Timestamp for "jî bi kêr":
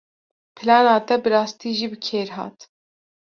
1.77-2.29